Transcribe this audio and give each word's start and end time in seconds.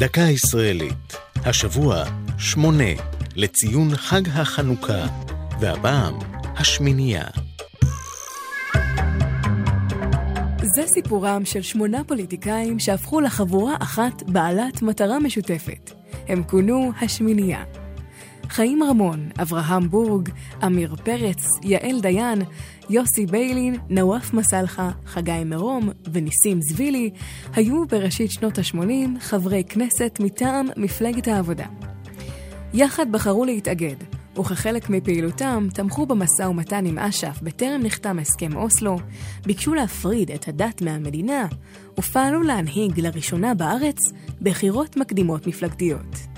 דקה 0.00 0.20
ישראלית, 0.20 1.16
השבוע 1.36 2.04
שמונה, 2.38 2.92
לציון 3.36 3.96
חג 3.96 4.22
החנוכה, 4.28 5.06
והפעם 5.60 6.14
השמינייה. 6.56 7.24
זה 10.62 10.82
סיפורם 10.86 11.44
של 11.44 11.62
שמונה 11.62 12.04
פוליטיקאים 12.04 12.78
שהפכו 12.78 13.20
לחבורה 13.20 13.76
אחת 13.80 14.22
בעלת 14.22 14.82
מטרה 14.82 15.18
משותפת. 15.18 15.90
הם 16.28 16.42
כונו 16.42 16.92
השמינייה. 17.00 17.64
חיים 18.60 18.82
רמון, 18.82 19.28
אברהם 19.42 19.88
בורג, 19.88 20.28
אמיר 20.66 20.96
פרץ, 21.04 21.44
יעל 21.62 22.00
דיין, 22.00 22.42
יוסי 22.90 23.26
ביילין, 23.26 23.76
נואף 23.88 24.32
מסלחה, 24.34 24.90
חגי 25.06 25.44
מרום 25.44 25.88
וניסים 26.12 26.62
זבילי 26.62 27.10
היו 27.54 27.86
בראשית 27.86 28.30
שנות 28.30 28.58
ה-80 28.58 29.20
חברי 29.20 29.64
כנסת 29.64 30.18
מטעם 30.20 30.68
מפלגת 30.76 31.28
העבודה. 31.28 31.66
יחד 32.74 33.12
בחרו 33.12 33.44
להתאגד, 33.44 33.96
וכחלק 34.38 34.90
מפעילותם 34.90 35.68
תמכו 35.74 36.06
במשא 36.06 36.42
ומתן 36.42 36.86
עם 36.86 36.98
אש"ף 36.98 37.42
בטרם 37.42 37.80
נחתם 37.82 38.18
הסכם 38.18 38.56
אוסלו, 38.56 38.96
ביקשו 39.46 39.74
להפריד 39.74 40.30
את 40.30 40.48
הדת 40.48 40.82
מהמדינה, 40.82 41.46
ופעלו 41.98 42.42
להנהיג 42.42 43.00
לראשונה 43.00 43.54
בארץ 43.54 43.98
בחירות 44.42 44.96
מקדימות 44.96 45.46
מפלגתיות. 45.46 46.29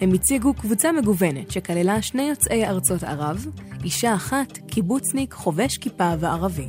הם 0.00 0.12
הציגו 0.12 0.54
קבוצה 0.54 0.92
מגוונת 0.92 1.50
שכללה 1.50 2.02
שני 2.02 2.22
יוצאי 2.22 2.66
ארצות 2.66 3.02
ערב, 3.02 3.46
אישה 3.84 4.14
אחת, 4.14 4.58
קיבוצניק, 4.66 5.32
חובש 5.34 5.78
כיפה 5.78 6.12
וערבי. 6.20 6.68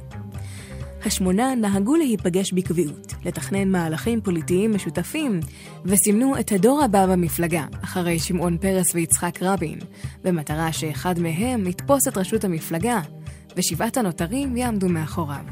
השמונה 1.06 1.56
נהגו 1.56 1.96
להיפגש 1.96 2.54
בקביעות, 2.54 3.14
לתכנן 3.26 3.72
מהלכים 3.72 4.22
פוליטיים 4.22 4.76
משותפים, 4.76 5.40
וסימנו 5.86 6.40
את 6.40 6.52
הדור 6.52 6.84
הבא 6.84 7.06
במפלגה, 7.06 7.66
אחרי 7.84 8.20
שמעון 8.20 8.58
פרס 8.58 8.96
ויצחק 8.96 9.44
רבין, 9.44 9.80
במטרה 10.24 10.72
שאחד 10.72 11.20
מהם 11.20 11.68
יתפוס 11.68 12.08
את 12.08 12.18
ראשות 12.18 12.44
המפלגה, 12.44 13.02
ושבעת 13.56 13.98
הנותרים 13.98 14.58
יעמדו 14.58 14.90
מאחוריו. 14.90 15.46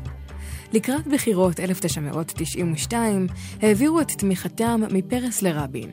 לקראת 0.74 1.08
בחירות 1.08 1.60
1992 1.60 3.28
העבירו 3.62 4.02
את 4.02 4.12
תמיכתם 4.12 4.82
מפרס 4.92 5.42
לרבין. 5.42 5.90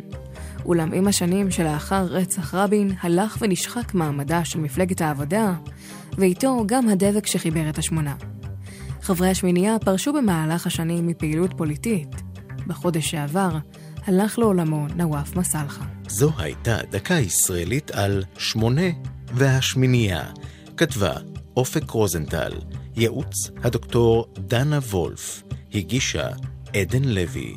אולם 0.64 0.92
עם 0.92 1.08
השנים 1.08 1.50
שלאחר 1.50 2.05
רצח 2.05 2.55
רבין 2.55 2.92
הלך 3.00 3.38
ונשחק 3.41 3.94
מעמדה 3.94 4.44
של 4.44 4.60
מפלגת 4.60 5.00
העבודה, 5.00 5.55
ואיתו 6.18 6.64
גם 6.66 6.88
הדבק 6.88 7.27
שחיבר 7.27 7.68
את 7.68 7.78
השמונה. 7.78 8.14
חברי 9.02 9.30
השמינייה 9.30 9.78
פרשו 9.78 10.12
במהלך 10.12 10.66
השנים 10.66 11.06
מפעילות 11.06 11.50
פוליטית. 11.56 12.22
בחודש 12.66 13.10
שעבר 13.10 13.58
הלך 14.06 14.38
לעולמו 14.38 14.86
נוואף 14.96 15.36
מסלחה. 15.36 15.84
זו 16.08 16.30
הייתה 16.38 16.78
דקה 16.90 17.14
ישראלית 17.14 17.90
על 17.90 18.24
שמונה 18.38 18.90
והשמינייה. 19.34 20.22
כתבה 20.77 21.12
אופק 21.56 21.90
רוזנטל, 21.90 22.52
ייעוץ 22.96 23.50
הדוקטור 23.62 24.27
דנה 24.38 24.78
וולף, 24.78 25.42
הגישה 25.74 26.28
עדן 26.77 27.05
לוי. 27.05 27.56